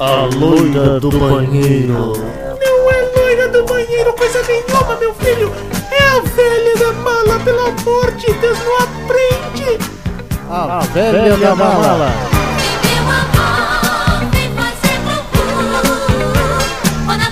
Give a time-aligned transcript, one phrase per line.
[0.00, 2.12] A loira do banheiro.
[2.60, 5.52] Não é loira do banheiro, coisa nenhuma, meu filho.
[5.90, 9.78] É a velha da mala, pelo amor de Deus, não aprende.
[10.50, 12.12] A, velha, da mala.
[12.92, 13.52] Bumbum.
[17.08, 17.30] Ona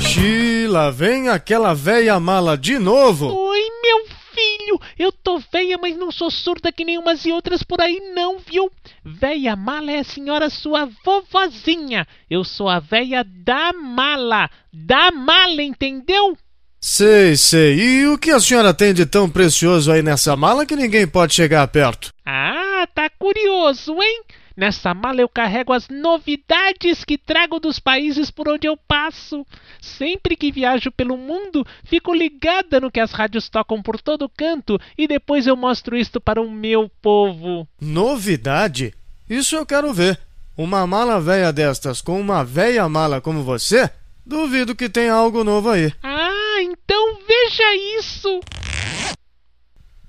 [0.00, 3.26] Sheila, vem aquela véia mala de novo.
[3.26, 4.04] Oi, meu
[4.34, 4.80] filho!
[4.98, 8.38] Eu tô veia, mas não sou surda que nem umas e outras por aí, não,
[8.38, 8.70] viu?
[9.04, 12.06] Véia mala é a senhora sua vovozinha.
[12.28, 14.50] Eu sou a véia da mala.
[14.72, 16.36] Da mala, entendeu?
[16.80, 17.78] Sei, sei.
[17.78, 21.34] E o que a senhora tem de tão precioso aí nessa mala que ninguém pode
[21.34, 22.10] chegar perto?
[22.24, 24.22] Ah, tá curioso, hein?
[24.56, 29.46] Nessa mala eu carrego as novidades que trago dos países por onde eu passo.
[29.80, 34.78] Sempre que viajo pelo mundo, fico ligada no que as rádios tocam por todo canto
[34.96, 37.66] e depois eu mostro isto para o meu povo.
[37.80, 38.94] Novidade?
[39.28, 40.18] Isso eu quero ver.
[40.56, 43.88] Uma mala velha destas com uma velha mala como você?
[44.26, 45.92] Duvido que tenha algo novo aí.
[46.02, 48.40] Ah, então veja isso!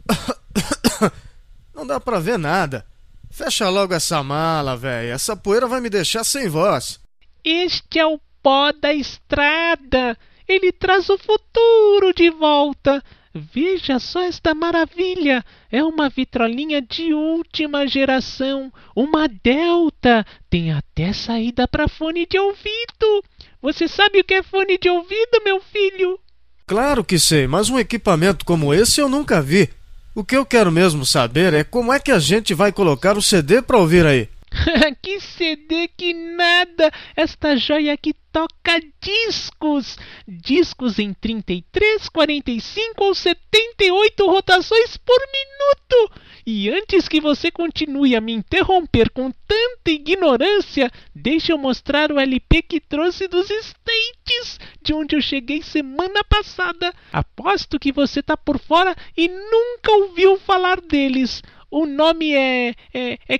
[1.73, 2.85] Não dá pra ver nada.
[3.31, 5.13] Fecha logo essa mala, velho.
[5.13, 6.99] Essa poeira vai me deixar sem voz.
[7.43, 10.17] Este é o pó da estrada.
[10.47, 13.01] Ele traz o futuro de volta.
[13.33, 15.43] Veja só esta maravilha!
[15.71, 20.25] É uma vitrolinha de última geração, uma Delta.
[20.49, 23.23] Tem até saída para fone de ouvido.
[23.61, 26.19] Você sabe o que é fone de ouvido, meu filho?
[26.67, 29.69] Claro que sei, mas um equipamento como esse eu nunca vi.
[30.13, 33.21] O que eu quero mesmo saber é como é que a gente vai colocar o
[33.21, 34.27] CD pra ouvir aí.
[35.01, 36.91] que CD que nada!
[37.15, 39.97] Esta joia aqui toca discos!
[40.27, 46.11] Discos em 33, 45 ou 78 rotações por minuto!
[46.45, 52.19] E antes que você continue a me interromper com tanta ignorância, deixa eu mostrar o
[52.19, 56.93] LP que trouxe dos States, de onde eu cheguei semana passada.
[57.11, 61.41] Aposto que você tá por fora e nunca ouviu falar deles.
[61.69, 62.75] O nome é.
[62.93, 63.39] é, é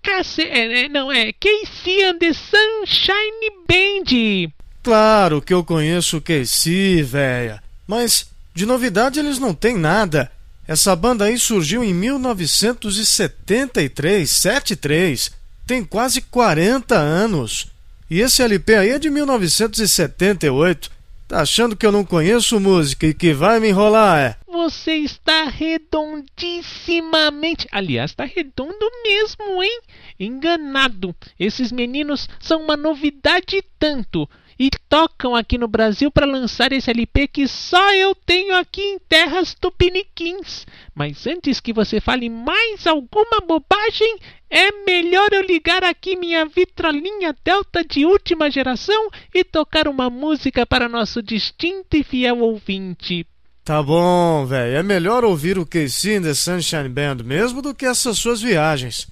[0.00, 4.52] Cassi, é, é, não, é Casey and the Sunshine Band.
[4.82, 7.62] Claro que eu conheço o KC, véia.
[7.86, 10.32] Mas de novidade eles não têm nada.
[10.68, 15.30] Essa banda aí surgiu em 1973, 73.
[15.66, 17.68] Tem quase 40 anos.
[18.10, 20.90] E esse LP aí é de 1978.
[21.26, 24.36] Tá achando que eu não conheço música e que vai me enrolar, é?
[24.46, 27.66] Você está redondissimamente.
[27.72, 29.80] Aliás, está redondo mesmo, hein?
[30.20, 31.16] Enganado.
[31.40, 34.28] Esses meninos são uma novidade tanto.
[34.58, 38.98] E tocam aqui no Brasil para lançar esse LP que só eu tenho aqui em
[38.98, 40.66] terras tupiniquins.
[40.92, 44.18] Mas antes que você fale mais alguma bobagem,
[44.50, 50.66] é melhor eu ligar aqui minha vitrolinha Delta de última geração e tocar uma música
[50.66, 53.24] para nosso distinto e fiel ouvinte.
[53.64, 54.76] Tá bom, velho.
[54.76, 59.06] É melhor ouvir o Casey and the Sunshine Band mesmo do que essas suas viagens.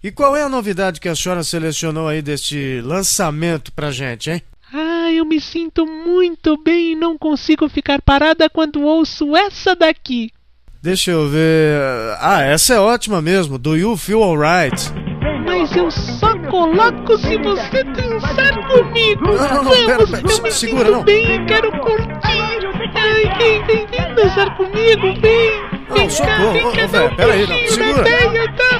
[0.00, 4.42] E qual é a novidade que a senhora selecionou aí deste lançamento pra gente, hein?
[5.22, 10.32] Eu me sinto muito bem e não consigo ficar parada quando ouço essa daqui.
[10.82, 11.80] Deixa eu ver.
[12.20, 13.56] Ah, essa é ótima mesmo.
[13.56, 14.90] Do You Feel Alright?
[15.46, 19.22] Mas eu só coloco se você dançar comigo.
[19.24, 21.04] Não, não, não, Vamos, pera, pera, eu me segura, sinto não.
[21.04, 22.18] bem e quero curtir.
[22.24, 25.62] Ai, vem, vem, vem dançar comigo, vem.
[25.88, 26.52] Não, Vem cá, socorro.
[26.52, 28.02] vem Ô, cá, ô, velho, um pera aí, não, segura.
[28.02, 28.72] veia, tá?